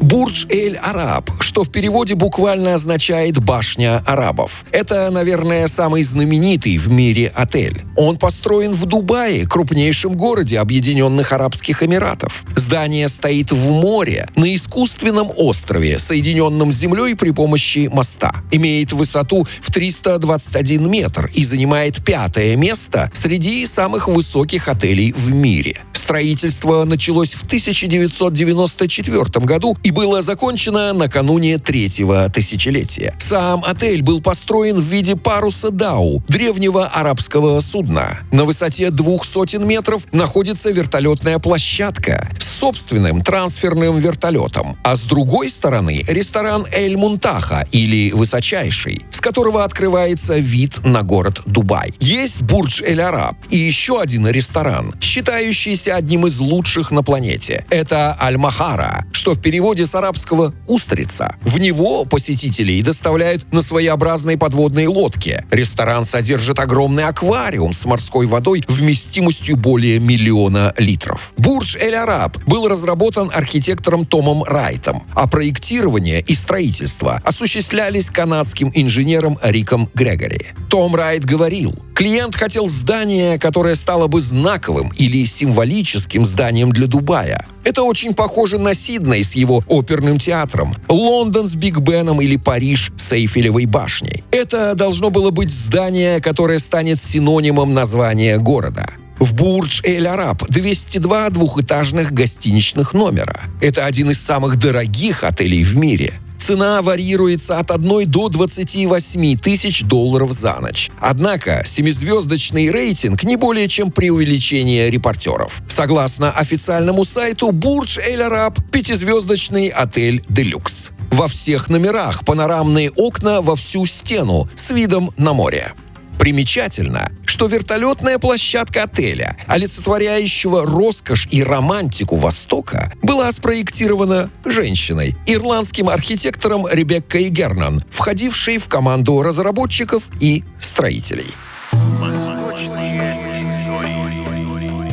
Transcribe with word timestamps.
Бурдж-эль-Араб, 0.00 1.30
что 1.40 1.64
в 1.64 1.70
переводе 1.70 2.14
буквально 2.14 2.74
означает 2.74 3.38
«башня 3.42 4.02
арабов». 4.06 4.64
Это, 4.70 5.10
наверное, 5.10 5.66
самый 5.66 6.02
знаменитый 6.02 6.78
в 6.78 6.88
мире 6.88 7.32
отель. 7.34 7.84
Он 7.96 8.16
построен 8.16 8.72
в 8.72 8.84
Дубае, 8.84 9.46
крупнейшем 9.46 10.14
городе 10.14 10.58
Объединенных 10.58 11.32
Арабских 11.32 11.82
Эмиратов. 11.82 12.44
Здание 12.54 13.08
стоит 13.08 13.52
в 13.52 13.70
море, 13.70 14.28
на 14.36 14.54
искусственном 14.54 15.30
острове, 15.34 15.98
соединенном 15.98 16.72
с 16.72 16.76
землей 16.76 17.14
при 17.14 17.30
помощи 17.30 17.88
моста. 17.92 18.34
Имеет 18.50 18.92
высоту 18.92 19.46
в 19.60 19.72
321 19.72 20.90
метр 20.90 21.30
и 21.34 21.44
занимает 21.44 22.04
пятое 22.04 22.56
место 22.56 23.10
среди 23.14 23.64
самых 23.66 24.08
высоких 24.08 24.68
отелей 24.68 25.12
в 25.12 25.32
мире. 25.32 25.80
Строительство 25.96 26.84
началось 26.84 27.34
в 27.34 27.42
1994 27.44 29.24
году 29.44 29.76
и 29.82 29.90
было 29.90 30.20
закончено 30.20 30.92
накануне 30.92 31.58
третьего 31.58 32.28
тысячелетия. 32.28 33.14
Сам 33.18 33.64
отель 33.64 34.02
был 34.02 34.20
построен 34.20 34.76
в 34.76 34.84
виде 34.84 35.16
паруса 35.16 35.70
Дау, 35.70 36.22
древнего 36.28 36.86
арабского 36.86 37.60
судна. 37.60 38.20
На 38.30 38.44
высоте 38.44 38.90
двух 38.90 39.24
сотен 39.24 39.66
метров 39.66 40.06
находится 40.12 40.70
вертолетная 40.70 41.38
площадка 41.38 42.28
собственным 42.58 43.20
трансферным 43.20 43.98
вертолетом, 43.98 44.78
а 44.82 44.96
с 44.96 45.02
другой 45.02 45.50
стороны 45.50 46.04
ресторан 46.08 46.66
Эль 46.72 46.96
Мунтаха 46.96 47.68
или 47.70 48.12
Высочайший, 48.12 49.00
с 49.10 49.20
которого 49.20 49.62
открывается 49.64 50.38
вид 50.38 50.84
на 50.84 51.02
город 51.02 51.42
Дубай. 51.44 51.92
Есть 52.00 52.42
Бурдж 52.42 52.82
Эль 52.82 53.02
Араб 53.02 53.36
и 53.50 53.56
еще 53.56 54.00
один 54.00 54.26
ресторан, 54.26 54.94
считающийся 55.00 55.96
одним 55.96 56.26
из 56.26 56.38
лучших 56.38 56.90
на 56.90 57.02
планете. 57.02 57.66
Это 57.68 58.16
Аль-Махара, 58.20 59.06
что 59.12 59.34
в 59.34 59.40
переводе 59.40 59.84
с 59.84 59.94
арабского 59.94 60.54
«устрица». 60.66 61.36
В 61.42 61.58
него 61.60 62.04
посетителей 62.04 62.80
доставляют 62.82 63.52
на 63.52 63.60
своеобразной 63.60 64.38
подводной 64.38 64.86
лодке. 64.86 65.44
Ресторан 65.50 66.04
содержит 66.04 66.58
огромный 66.58 67.04
аквариум 67.04 67.72
с 67.72 67.84
морской 67.84 68.26
водой 68.26 68.64
вместимостью 68.68 69.56
более 69.56 69.98
миллиона 69.98 70.72
литров. 70.78 71.32
Бурдж 71.36 71.76
Эль 71.78 71.96
Араб 71.96 72.38
был 72.46 72.68
разработан 72.68 73.30
архитектором 73.32 74.06
Томом 74.06 74.42
Райтом, 74.42 75.02
а 75.14 75.26
проектирование 75.26 76.20
и 76.20 76.34
строительство 76.34 77.20
осуществлялись 77.24 78.10
канадским 78.10 78.70
инженером 78.74 79.38
Риком 79.42 79.88
Грегори. 79.94 80.46
Том 80.70 80.94
Райт 80.94 81.24
говорил, 81.24 81.74
клиент 81.94 82.34
хотел 82.34 82.68
здание, 82.68 83.38
которое 83.38 83.74
стало 83.74 84.06
бы 84.06 84.20
знаковым 84.20 84.92
или 84.96 85.24
символическим 85.24 86.24
зданием 86.24 86.72
для 86.72 86.86
Дубая. 86.86 87.46
Это 87.64 87.82
очень 87.82 88.14
похоже 88.14 88.58
на 88.58 88.74
Сидней 88.74 89.24
с 89.24 89.34
его 89.34 89.64
оперным 89.66 90.18
театром, 90.18 90.76
Лондон 90.88 91.48
с 91.48 91.54
Биг 91.56 91.78
Беном 91.80 92.20
или 92.20 92.36
Париж 92.36 92.92
с 92.96 93.12
Эйфелевой 93.12 93.66
башней. 93.66 94.22
Это 94.30 94.74
должно 94.74 95.10
было 95.10 95.30
быть 95.30 95.50
здание, 95.50 96.20
которое 96.20 96.58
станет 96.58 97.00
синонимом 97.00 97.74
названия 97.74 98.38
города. 98.38 98.88
В 99.36 99.38
Бурдж-Эль-Араб 99.38 100.44
202 100.48 101.28
двухэтажных 101.28 102.10
гостиничных 102.10 102.94
номера. 102.94 103.42
Это 103.60 103.84
один 103.84 104.10
из 104.10 104.18
самых 104.18 104.58
дорогих 104.58 105.24
отелей 105.24 105.62
в 105.62 105.76
мире. 105.76 106.14
Цена 106.38 106.80
варьируется 106.80 107.58
от 107.58 107.70
1 107.70 108.10
до 108.10 108.30
28 108.30 109.36
тысяч 109.36 109.82
долларов 109.82 110.32
за 110.32 110.58
ночь. 110.60 110.90
Однако 111.00 111.64
семизвездочный 111.66 112.70
рейтинг 112.70 113.24
не 113.24 113.36
более 113.36 113.68
чем 113.68 113.92
преувеличение 113.92 114.88
репортеров. 114.90 115.60
Согласно 115.68 116.30
официальному 116.30 117.04
сайту, 117.04 117.52
Бурдж 117.52 117.98
Эль 117.98 118.22
Араб– 118.22 118.58
пятизвездочный 118.72 119.68
отель 119.68 120.24
«Делюкс». 120.30 120.92
Во 121.10 121.28
всех 121.28 121.68
номерах 121.68 122.24
панорамные 122.24 122.90
окна 122.90 123.42
во 123.42 123.54
всю 123.54 123.84
стену 123.84 124.48
с 124.56 124.70
видом 124.70 125.10
на 125.18 125.34
море. 125.34 125.74
Примечательно, 126.18 127.12
что 127.24 127.46
вертолетная 127.46 128.18
площадка 128.18 128.84
отеля, 128.84 129.36
олицетворяющего 129.46 130.64
роскошь 130.64 131.28
и 131.30 131.42
романтику 131.42 132.16
Востока, 132.16 132.92
была 133.02 133.30
спроектирована 133.32 134.30
женщиной, 134.44 135.16
ирландским 135.26 135.88
архитектором 135.88 136.66
Ребеккой 136.66 137.28
Гернан, 137.28 137.84
входившей 137.90 138.58
в 138.58 138.68
команду 138.68 139.20
разработчиков 139.22 140.04
и 140.20 140.44
строителей. 140.58 141.34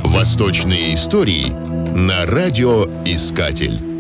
Восточные 0.04 0.94
истории 0.94 1.48
на 1.96 2.26
радиоискатель. 2.26 3.93